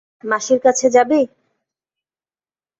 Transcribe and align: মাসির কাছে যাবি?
মাসির 0.23 0.59
কাছে 0.65 0.87
যাবি? 0.95 1.21